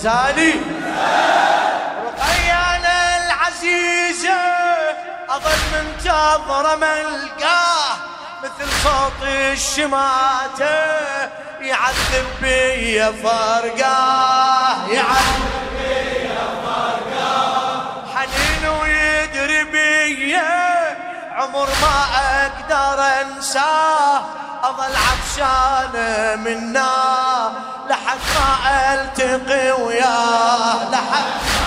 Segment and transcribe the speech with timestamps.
[0.00, 0.54] الغزالي.
[2.04, 4.40] رقيانا العزيزة
[5.30, 7.96] أظل منتظرة ملقاه
[8.42, 10.80] مثل صوت الشماتة
[11.60, 14.86] يعذب بي فرقاه.
[14.88, 16.28] يعذب بي
[16.64, 17.82] فرقاه.
[18.14, 20.36] حنين ويدري بي
[21.36, 22.06] عمر ما
[22.42, 24.22] أقدر أنساه.
[24.64, 25.94] أظل عطشان
[26.44, 31.24] منا لحد ما ألتقي وياه لحد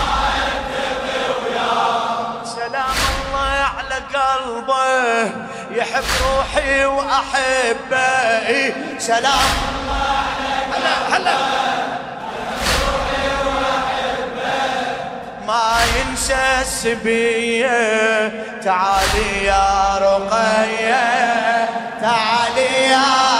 [0.08, 5.32] ما التقي وياه سلام الله على قلبه
[5.72, 8.74] يحب روحي وأحبه.
[9.00, 11.38] سلام الله هلا هلا
[15.48, 17.80] ما ينسى السبية
[18.64, 21.70] تعالي يا رقية
[22.02, 23.33] تعالي يا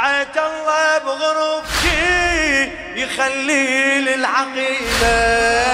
[0.00, 5.18] دعيت الله بغرفتي يخلي للعقيلة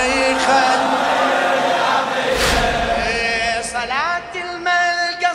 [0.05, 0.97] يخلي.
[3.73, 5.33] صلاة الملقى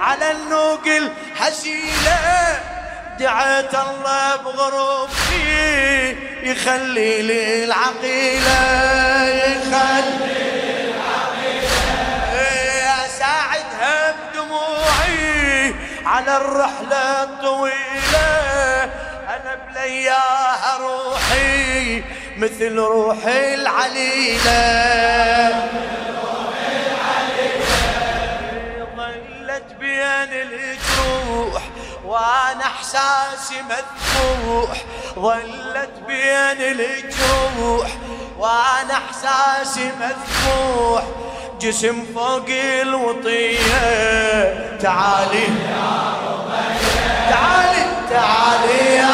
[0.00, 2.60] على النوق الهزيلة
[3.18, 8.60] دعيت الله بغرفتي يخلي للعقيلة
[9.28, 10.51] يخلي.
[16.06, 18.28] على الرحلة الطويلة.
[19.28, 22.02] أنا بلياها روحي
[22.36, 24.52] مثل روحي العليلة.
[28.96, 31.62] ظلت بين الجروح
[32.04, 34.78] وأنا إحساسي مذبوح.
[35.14, 37.88] ظلت بين الجروح
[38.38, 41.02] وأنا إحساسي مذبوح.
[41.62, 42.46] جسم فوق
[42.82, 43.58] الوطية.
[44.80, 45.38] تعالي.
[45.38, 46.12] يا
[47.30, 48.96] تعالي تعالي.
[48.96, 49.11] يا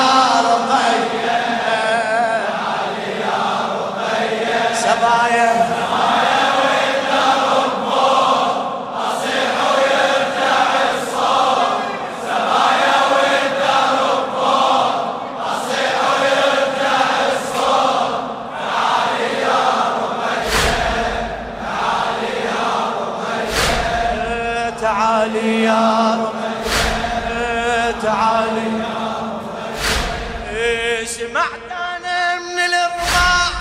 [31.09, 33.53] سمعت أنا من الأرواح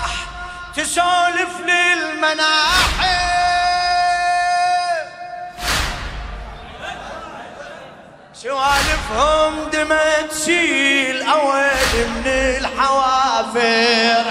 [0.76, 3.18] تسولف للمناحي
[8.34, 14.24] سوالفهم دمى تسيل اويل من الحوافر.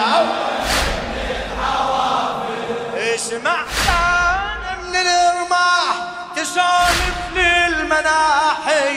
[1.04, 5.96] من الحوافر سمعت أنا من الرماح
[6.36, 8.88] تسولف للمناحي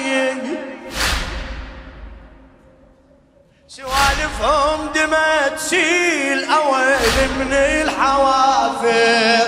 [3.70, 9.46] سوالفهم دمى تسيل أويل من الحوافر.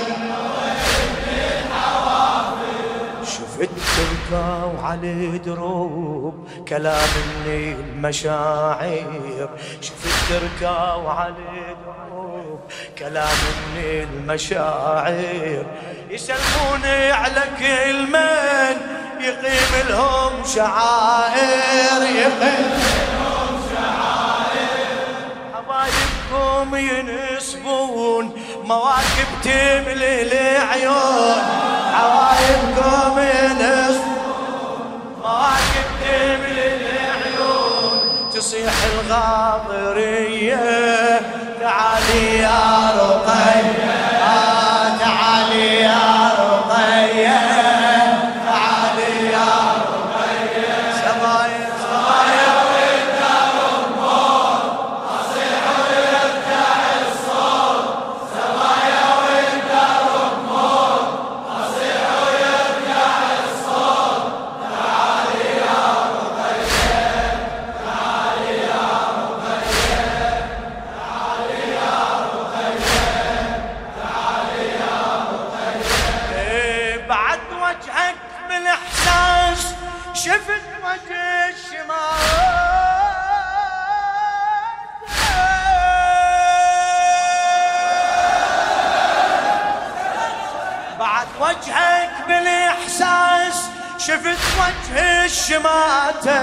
[3.25, 7.09] شفت تركا وعلى دروب كلام
[7.47, 9.49] من المشاعر.
[9.81, 12.61] شفت تركا وعلى دروب
[12.99, 13.39] كلام
[13.75, 15.67] من المشاعر.
[16.11, 18.77] يسلموني على كل من
[19.21, 22.03] يقيم لهم شعائر.
[22.03, 23.12] يقيم
[26.33, 28.33] حبايبكم ينسبون
[28.65, 31.37] مواكب تملي العيون
[31.95, 34.03] حبايبكم ينسبون
[35.23, 38.01] مواكب تملي العيون
[38.33, 40.57] تصيح الغاضرية
[41.61, 43.93] تعالي يا رقية
[44.23, 46.22] آه تعالي يا
[91.43, 93.57] وجهك بالإحساس
[93.99, 96.41] شفت وجه الشماتة.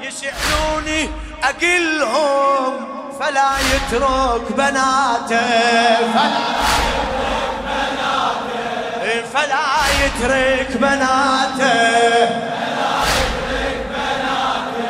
[0.00, 1.10] يسألوني
[1.44, 2.72] أقلهم
[3.20, 5.46] فلا يترك بناته.
[9.34, 11.82] فلا يترك بناته.
[12.72, 13.28] فلا
[13.64, 14.82] يترك بناته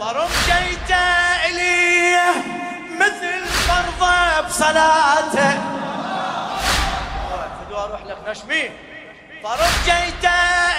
[0.00, 1.06] فرم جيته
[1.46, 2.16] إلي
[3.00, 5.67] مثل فرضه بصلاته.
[8.38, 8.72] نشمين
[9.44, 10.24] فرجيت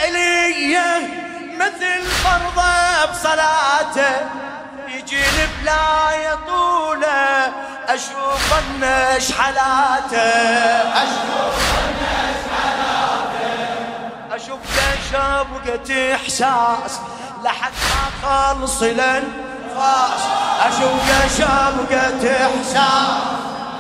[0.06, 0.78] إلي
[1.58, 4.16] مثل فرضة بصلاته
[4.88, 7.52] يجيني بلا يطوله
[7.88, 10.18] أشوف النش حالاته.
[11.04, 14.60] أشوف النش حالاته أشوف
[15.12, 17.00] شبقة إحساس
[17.44, 20.22] لحد ما خلص الانفاس.
[20.62, 22.76] أشوف شبقة إحساس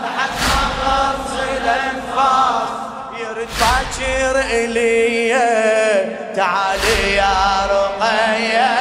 [0.03, 2.88] لحد ما خلص الانفاس.
[3.39, 5.33] يرد باكر إلي.
[6.35, 8.71] تعالي يا رقية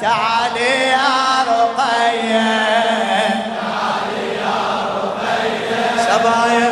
[0.00, 2.48] تعالي يا رقية.
[3.60, 4.58] تعالي يا
[4.96, 6.02] رقية.
[6.08, 6.69] سبايا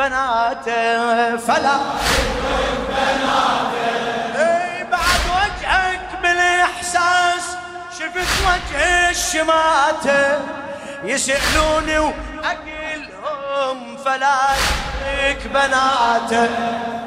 [0.00, 1.76] بناته فلا.
[2.88, 3.84] بناته
[4.36, 7.44] إي بعد وجهك بالإحساس
[7.98, 10.38] شفت وجه الشماتة
[11.04, 16.48] يسألوني وأقلهم فلا يترك بناته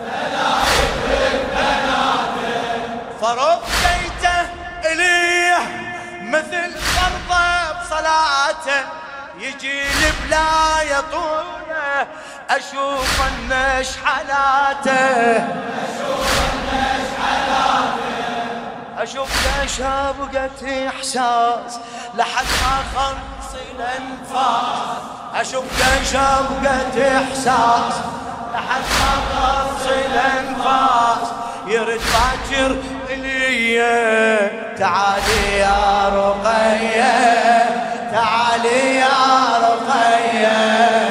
[0.10, 2.64] فلا يترك بناته
[3.22, 4.40] فربيته
[4.86, 5.58] إليه
[6.22, 7.46] مثل فرضة
[7.82, 9.03] بصلاته.
[9.40, 9.82] يجي
[10.28, 12.08] بلا يطونه
[12.50, 15.38] أشوف النش حالاته.
[15.84, 19.04] أشوف النش حالاته.
[19.04, 19.30] أشوف
[19.78, 21.80] شابقة إحساس
[22.16, 24.98] لحد ما خلص الأنفاس.
[25.36, 25.64] أشوف
[26.14, 27.96] شابقة إحساس.
[28.54, 31.28] لحد ما خلص الأنفاس.
[31.68, 32.76] يرد باكر
[33.10, 33.80] إلي.
[34.78, 37.93] تعالي يا رقية.
[38.14, 39.08] تعالي يا
[39.62, 41.03] رقية.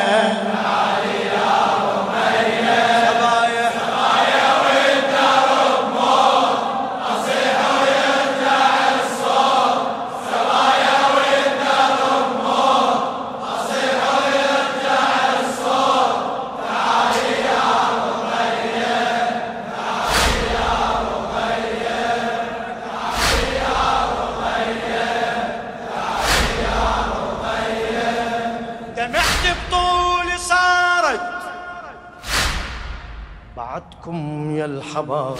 [35.03, 35.37] الحبايب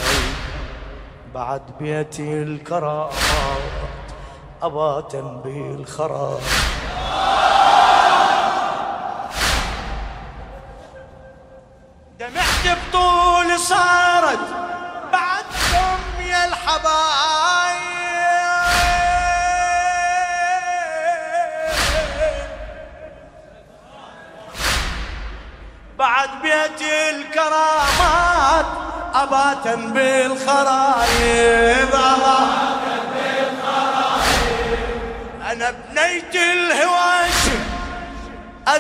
[1.35, 3.13] بعد بيتي الكرامات
[4.63, 6.41] أباتا بالخراب.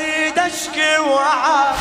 [0.02, 1.74] أريد أشكي وأعاب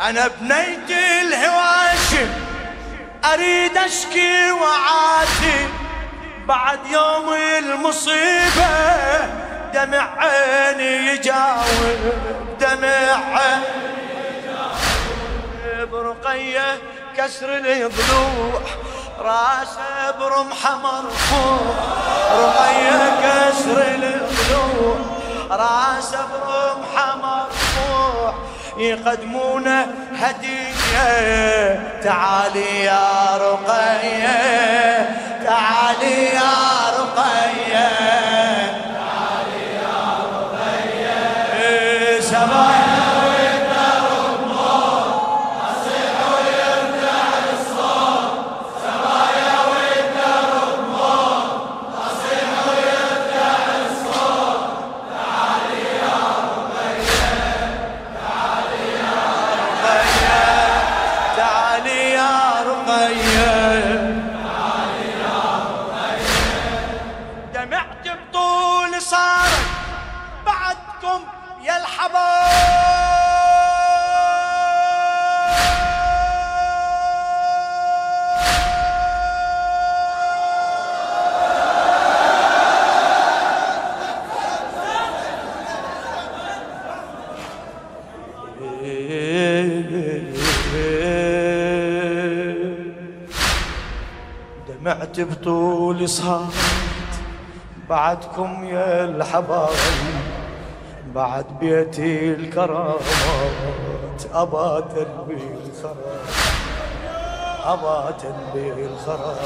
[0.00, 2.30] أنا بنيت الهواشم.
[3.32, 5.68] أريد أشكي وعاتي
[6.46, 8.70] بعد يوم المصيبة
[9.74, 12.14] دمع عيني يجاوب.
[12.60, 13.64] دمع عيني
[15.84, 16.78] برقية
[17.16, 18.62] كسر الضلوع.
[19.20, 21.60] راسه برمحة مرفوع
[22.32, 24.96] رقية كسر الضلوع
[25.50, 28.34] راسه برمحة مرفوع
[28.76, 29.86] يقدمونه
[30.18, 32.00] هدية.
[32.02, 34.38] تعالي يا رقية
[35.44, 36.52] تعالي يا
[36.98, 37.88] رقية.
[38.92, 40.00] تعالي يا
[40.32, 41.20] رقية.
[41.60, 42.81] إيه، سبايا
[94.92, 97.12] دمعت بطول صارت
[97.88, 99.70] بعدكم يا الحبايب
[101.14, 104.22] بعد بيتي الكرامات.
[104.34, 106.26] أبا تنبي الخراب
[107.64, 109.36] أبا تنبي الخراب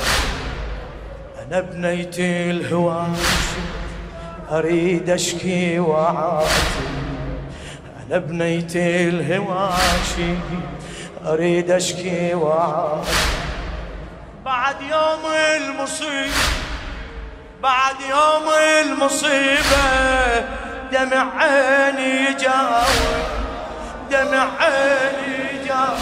[1.42, 3.18] أنا بنيتي الهواش
[4.50, 6.88] أريد أشكي وعاتي.
[8.06, 10.34] أنا بنيتي الهواشي
[11.26, 13.35] أريد أشكي وعاتي.
[14.46, 16.32] بعد يوم المصيبة
[17.62, 18.48] بعد يوم
[18.80, 20.40] المصيبة
[20.92, 22.84] دمع عيني يجاوب
[24.10, 25.98] دمع عيني يجاوب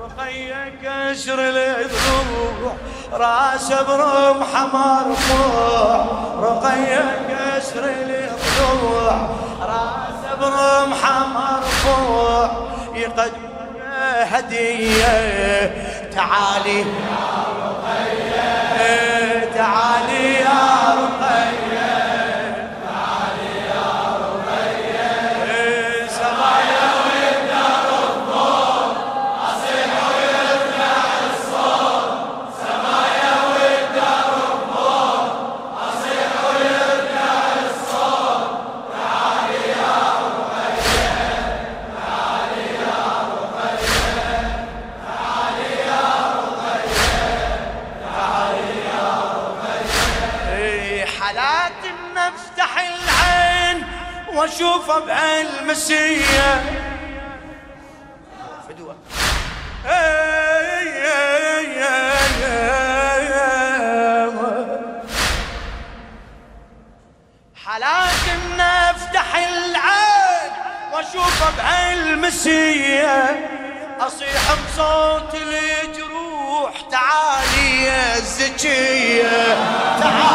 [0.00, 2.76] رقية كسر الضلوع
[3.12, 6.06] راسه برمحه مرفوع
[6.40, 9.28] رقية كسر الضلوع
[9.60, 12.50] راسه برمحه مرفوع
[12.94, 13.56] يقدم
[14.22, 16.78] هدية تعالي.
[16.80, 16.86] يا
[18.78, 21.15] رقية تعالي يا رقية
[59.86, 62.26] إيه، إيه، إيه،
[67.64, 70.52] حالات ان افتح العين
[70.92, 73.16] واشوفه بهالمسيه
[74.00, 79.54] أصيح بصوت الجروح تعالي يا الزكية.
[80.00, 80.25] تعالي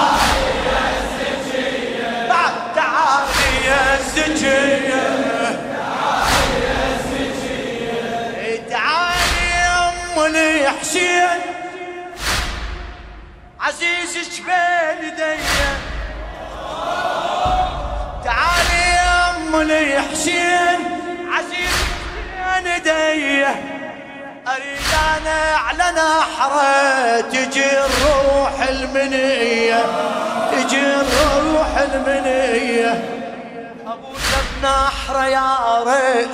[14.31, 15.39] عزيزك بين
[18.23, 20.79] تعالي يا أم الحسين
[21.31, 21.91] عزيزك
[22.55, 23.55] بين ايديا
[24.47, 29.85] اريد أنا على نحره تجي الروح المنية
[30.51, 33.03] تجي الروح المنية.
[33.87, 36.29] ابوس بنحره يا ريت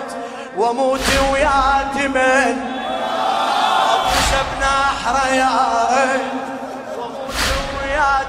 [0.57, 1.01] وأموت
[1.31, 2.57] ويا تمن
[3.89, 5.49] ابوس بنحره يا
[5.91, 6.36] ريت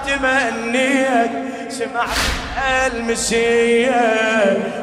[0.09, 1.31] تمنيت
[1.69, 2.09] سمعت
[2.87, 3.91] المسيه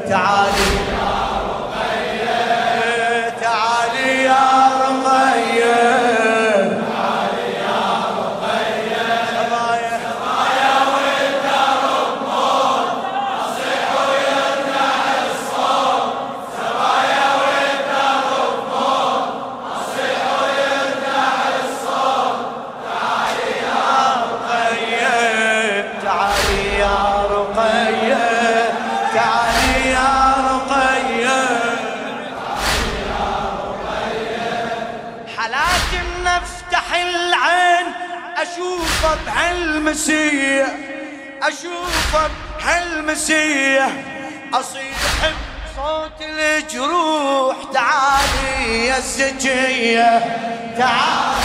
[0.09, 4.64] تعالي يا رقيه تعالي يا
[38.55, 40.65] اشوفه بهالمسية
[41.43, 44.03] اشوفه بهالمسية
[44.53, 45.33] أصيح
[45.77, 50.19] بصوت الجروح تعالي يا الزكية
[50.77, 51.35] تعالي.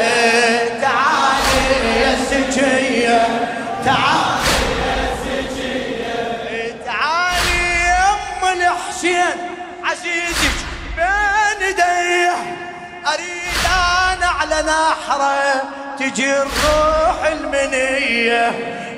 [0.00, 3.26] إيه، تعالي يا الزكية
[3.84, 4.24] تعالي
[6.86, 7.94] تعالي
[9.84, 10.56] عزيزك
[10.96, 12.34] بين ايديه
[13.06, 13.59] أريد
[14.62, 15.62] نحرة
[15.98, 18.50] تجي الروح المنية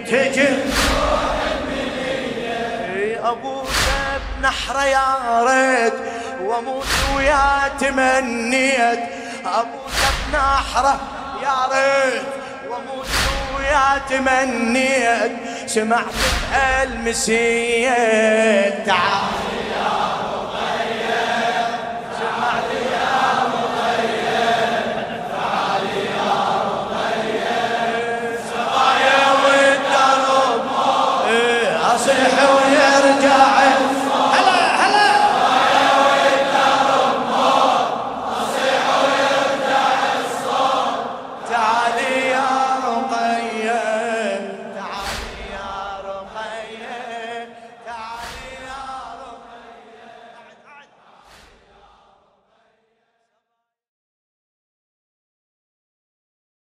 [0.07, 3.31] تجي الروح المنية.
[3.31, 3.69] أبوك
[4.39, 5.09] بنحره يا
[5.47, 5.95] ريت
[6.43, 9.01] وأموت ويا تمنيت.
[9.47, 9.91] أبوك
[10.29, 11.01] بنحره
[11.43, 12.23] يا ريت
[12.69, 13.09] وأموت
[13.57, 15.33] ويا تمنيت.
[15.67, 16.05] سمعت
[16.53, 17.95] بألمسية
[18.87, 19.42] تعال.